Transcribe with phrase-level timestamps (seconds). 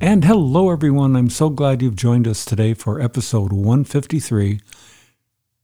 [0.00, 1.16] And hello, everyone.
[1.16, 4.60] I'm so glad you've joined us today for episode 153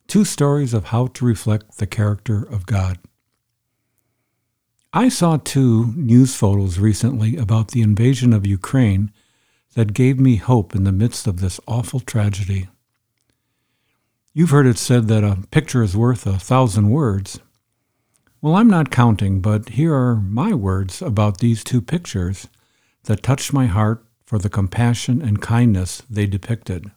[0.09, 2.99] Two Stories of How to Reflect the Character of God.
[4.93, 9.13] I saw two news photos recently about the invasion of Ukraine
[9.75, 12.67] that gave me hope in the midst of this awful tragedy.
[14.33, 17.39] You've heard it said that a picture is worth a thousand words.
[18.43, 22.49] Well, I'm not counting, but here are my words about these two pictures
[23.05, 26.91] that touched my heart for the compassion and kindness they depicted.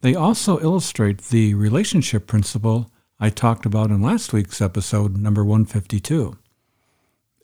[0.00, 6.38] They also illustrate the relationship principle I talked about in last week's episode, number 152.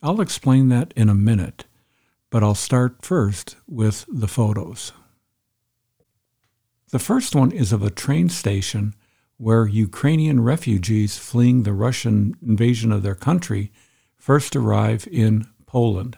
[0.03, 1.65] I'll explain that in a minute,
[2.31, 4.93] but I'll start first with the photos.
[6.93, 8.95] The first one is of a train station
[9.37, 13.71] where Ukrainian refugees fleeing the Russian invasion of their country
[14.17, 16.17] first arrive in Poland.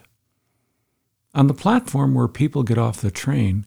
[1.35, 3.67] On the platform where people get off the train,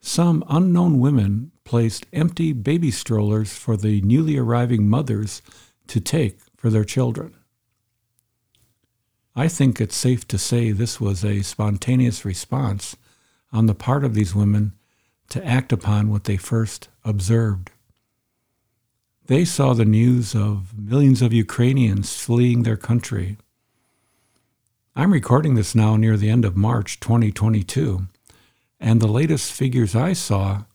[0.00, 5.42] some unknown women placed empty baby strollers for the newly arriving mothers
[5.86, 7.34] to take for their children.
[9.36, 12.96] I think it's safe to say this was a spontaneous response
[13.52, 14.72] on the part of these women
[15.30, 17.70] to act upon what they first observed.
[19.26, 23.38] They saw the news of millions of Ukrainians fleeing their country.
[24.96, 28.06] I'm recording this now near the end of March 2022,
[28.78, 30.66] and the latest figures I saw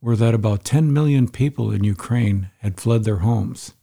[0.00, 3.74] were that about 10 million people in Ukraine had fled their homes.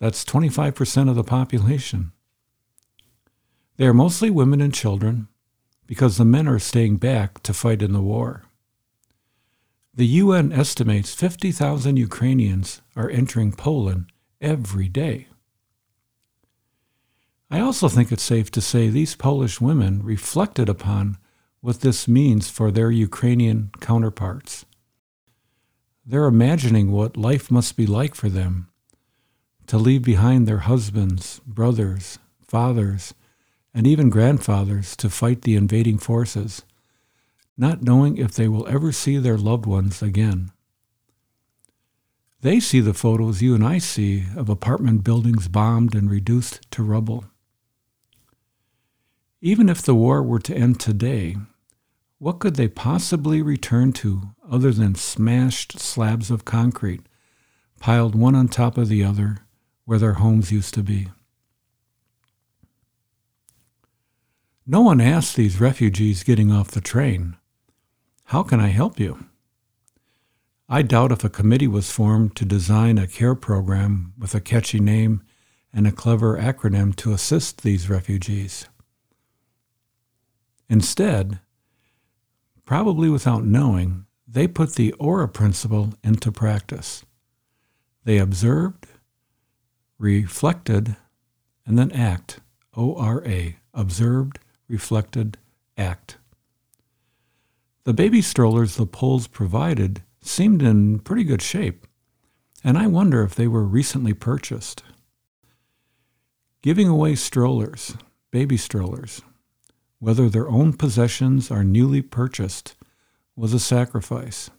[0.00, 2.10] That's 25% of the population.
[3.76, 5.28] They are mostly women and children
[5.86, 8.42] because the men are staying back to fight in the war.
[9.94, 14.06] The UN estimates 50,000 Ukrainians are entering Poland
[14.40, 15.28] every day.
[17.50, 21.18] I also think it's safe to say these Polish women reflected upon
[21.60, 24.66] what this means for their Ukrainian counterparts.
[26.04, 28.68] They're imagining what life must be like for them
[29.66, 33.14] to leave behind their husbands, brothers, fathers,
[33.74, 36.62] and even grandfathers to fight the invading forces
[37.56, 40.50] not knowing if they will ever see their loved ones again.
[42.42, 46.82] They see the photos you and I see of apartment buildings bombed and reduced to
[46.82, 47.24] rubble.
[49.46, 51.36] Even if the war were to end today,
[52.18, 57.02] what could they possibly return to other than smashed slabs of concrete
[57.78, 59.46] piled one on top of the other
[59.84, 61.10] where their homes used to be?
[64.66, 67.36] No one asked these refugees getting off the train,
[68.24, 69.26] how can I help you?
[70.68, 74.80] I doubt if a committee was formed to design a care program with a catchy
[74.80, 75.22] name
[75.72, 78.66] and a clever acronym to assist these refugees.
[80.68, 81.40] Instead,
[82.64, 87.04] probably without knowing, they put the ORA principle into practice.
[88.04, 88.86] They observed,
[89.98, 90.96] reflected,
[91.64, 92.40] and then act.
[92.76, 93.56] O R A.
[93.72, 94.38] Observed,
[94.68, 95.38] reflected,
[95.76, 96.18] act.
[97.84, 101.86] The baby strollers the Poles provided seemed in pretty good shape,
[102.64, 104.82] and I wonder if they were recently purchased.
[106.62, 107.96] Giving away strollers,
[108.32, 109.22] baby strollers,
[109.98, 112.74] whether their own possessions are newly purchased,
[113.34, 114.50] was a sacrifice,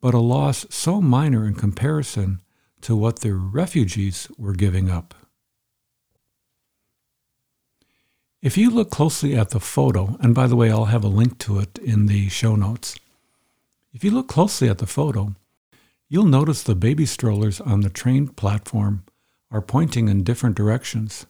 [0.00, 2.40] but a loss so minor in comparison
[2.80, 5.14] to what the refugees were giving up.
[8.42, 11.38] If you look closely at the photo, and by the way, I'll have a link
[11.38, 12.96] to it in the show notes.
[13.94, 15.36] If you look closely at the photo,
[16.08, 19.04] you'll notice the baby strollers on the train platform
[19.52, 21.26] are pointing in different directions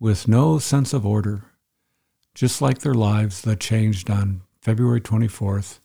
[0.00, 1.44] with no sense of order,
[2.38, 5.80] just like their lives that changed on February 24th,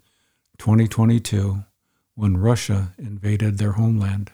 [0.59, 1.63] 2022,
[2.13, 4.31] when Russia invaded their homeland.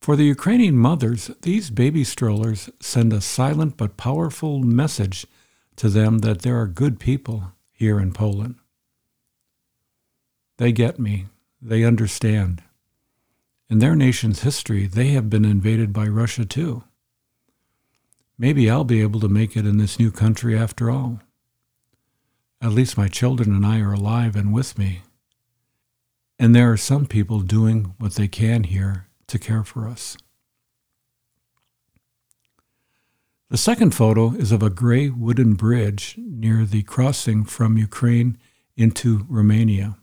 [0.00, 5.28] For the Ukrainian mothers, these baby strollers send a silent but powerful message
[5.76, 8.56] to them that there are good people here in Poland.
[10.56, 11.26] They get me.
[11.62, 12.64] They understand.
[13.70, 16.82] In their nation's history, they have been invaded by Russia too.
[18.38, 21.20] Maybe I'll be able to make it in this new country after all.
[22.60, 25.00] At least my children and I are alive and with me.
[26.38, 30.16] And there are some people doing what they can here to care for us.
[33.48, 38.38] The second photo is of a gray wooden bridge near the crossing from Ukraine
[38.76, 39.96] into Romania.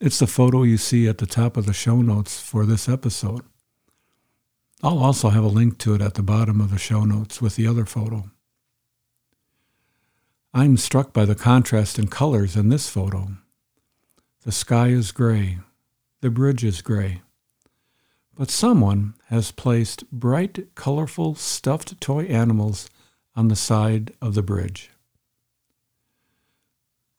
[0.00, 3.42] It's the photo you see at the top of the show notes for this episode.
[4.84, 7.56] I'll also have a link to it at the bottom of the show notes with
[7.56, 8.30] the other photo.
[10.52, 13.28] I'm struck by the contrast in colors in this photo.
[14.42, 15.60] The sky is gray,
[16.20, 17.22] the bridge is gray,
[18.34, 22.90] but someone has placed bright, colorful, stuffed toy animals
[23.34, 24.90] on the side of the bridge.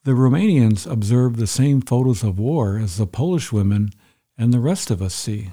[0.03, 3.89] The Romanians observe the same photos of war as the Polish women
[4.37, 5.49] and the rest of us see.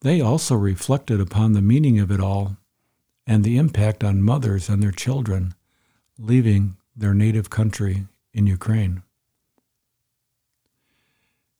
[0.00, 2.56] They also reflected upon the meaning of it all
[3.26, 5.54] and the impact on mothers and their children
[6.18, 9.02] leaving their native country in Ukraine.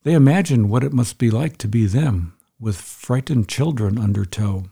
[0.03, 4.67] They imagined what it must be like to be them with frightened children under tow.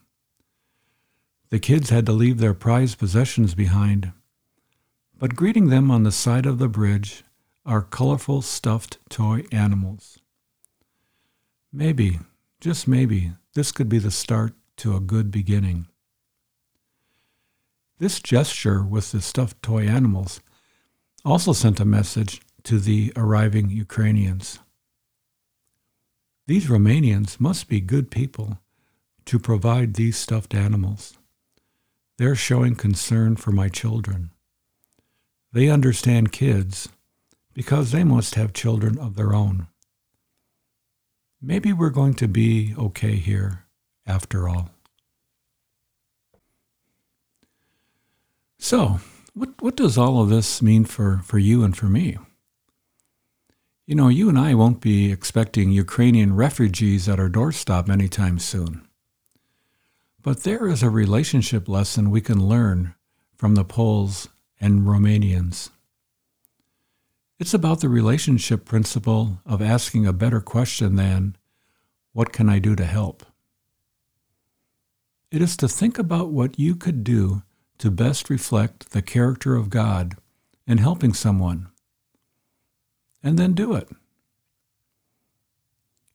[1.51, 4.13] The kids had to leave their prized possessions behind,
[5.19, 7.25] but greeting them on the side of the bridge
[7.67, 10.19] are colorful stuffed toy animals.
[11.73, 12.21] Maybe,
[12.61, 15.87] just maybe, this could be the start to a good beginning.
[17.99, 20.41] This gesture with the stuffed toy animals
[21.25, 24.59] also sent a message to the arriving Ukrainians.
[26.47, 28.59] These Romanians must be good people
[29.27, 31.17] to provide these stuffed animals.
[32.19, 34.31] They're showing concern for my children.
[35.53, 36.89] They understand kids
[37.55, 39.69] because they must have children of their own.
[41.47, 43.67] Maybe we're going to be okay here
[44.07, 44.71] after all.
[48.59, 49.01] So,
[49.35, 52.17] what, what does all of this mean for, for you and for me?
[53.87, 58.89] You know, you and I won't be expecting Ukrainian refugees at our doorstep anytime soon.
[60.23, 62.95] But there is a relationship lesson we can learn
[63.37, 65.69] from the Poles and Romanians.
[67.39, 71.37] It's about the relationship principle of asking a better question than,
[72.13, 73.27] What can I do to help?
[75.33, 77.43] It is to think about what you could do
[77.79, 80.15] to best reflect the character of God
[80.65, 81.69] in helping someone
[83.21, 83.89] and then do it.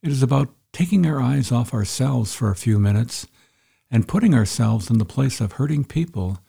[0.01, 3.27] It is about taking our eyes off ourselves for a few minutes
[3.92, 6.39] and putting ourselves in the place of hurting people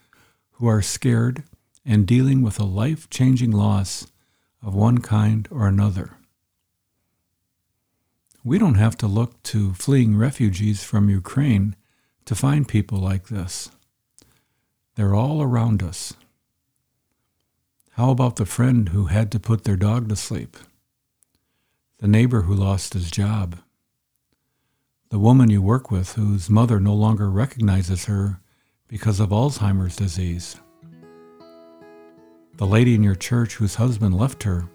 [0.52, 1.42] who are scared
[1.84, 4.06] and dealing with a life changing loss
[4.62, 6.16] of one kind or another.
[8.42, 11.76] We don't have to look to fleeing refugees from Ukraine
[12.24, 13.70] to find people like this.
[14.94, 16.14] They're all around us.
[17.92, 20.56] How about the friend who had to put their dog to sleep?
[21.98, 23.58] The neighbor who lost his job?
[25.10, 28.40] The woman you work with whose mother no longer recognizes her
[28.88, 30.56] because of Alzheimer's disease?
[32.60, 34.68] The lady in your church whose husband left her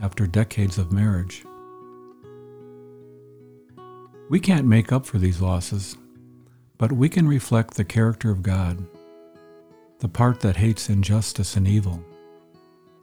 [0.00, 1.44] after decades of marriage?
[4.30, 5.96] We can't make up for these losses,
[6.78, 8.86] but we can reflect the character of God,
[9.98, 12.00] the part that hates injustice and evil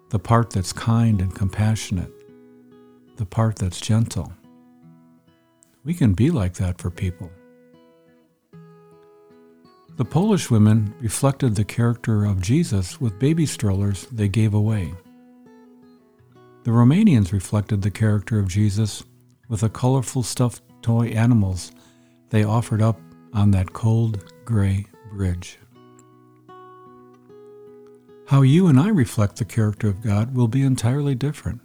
[0.09, 2.13] the part that's kind and compassionate,
[3.17, 4.31] the part that's gentle.
[5.83, 7.29] We can be like that for people.
[9.99, 14.93] The Polish women reflected the character of Jesus with baby strollers they gave away.
[16.63, 19.03] The Romanians reflected the character of Jesus
[19.49, 21.73] with the colorful stuffed toy animals
[22.29, 22.97] they offered up
[23.33, 25.59] on that cold gray bridge.
[28.27, 31.59] How you and I reflect the character of God will be entirely different.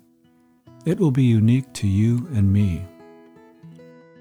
[0.85, 2.85] It will be unique to you and me.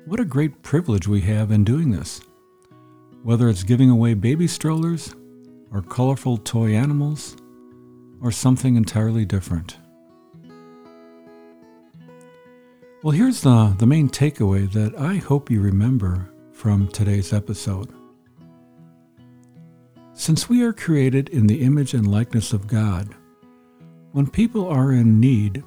[0.05, 2.21] What a great privilege we have in doing this.
[3.23, 5.15] Whether it's giving away baby strollers,
[5.71, 7.37] or colorful toy animals,
[8.21, 9.77] or something entirely different.
[13.01, 17.93] Well, here's the, the main takeaway that I hope you remember from today's episode.
[20.13, 23.15] Since we are created in the image and likeness of God,
[24.11, 25.63] when people are in need,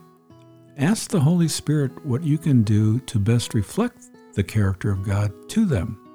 [0.78, 5.32] ask the Holy Spirit what you can do to best reflect the character of God
[5.48, 6.05] to them,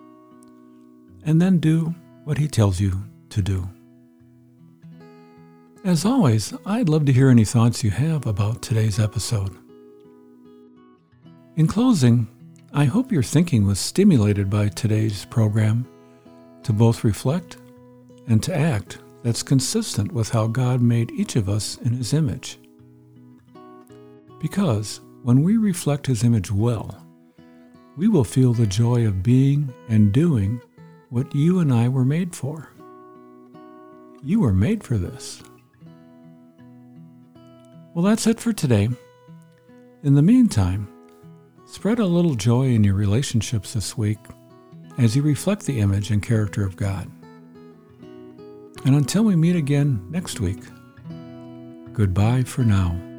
[1.25, 3.67] and then do what He tells you to do.
[5.83, 9.57] As always, I'd love to hear any thoughts you have about today's episode.
[11.55, 12.27] In closing,
[12.71, 15.87] I hope your thinking was stimulated by today's program
[16.63, 17.57] to both reflect
[18.27, 22.59] and to act that's consistent with how God made each of us in His image.
[24.39, 27.05] Because when we reflect His image well,
[27.97, 30.61] we will feel the joy of being and doing
[31.11, 32.69] what you and I were made for.
[34.23, 35.43] You were made for this.
[37.93, 38.87] Well, that's it for today.
[40.03, 40.87] In the meantime,
[41.65, 44.19] spread a little joy in your relationships this week
[44.97, 47.11] as you reflect the image and character of God.
[48.85, 50.63] And until we meet again next week,
[51.91, 53.10] goodbye for now.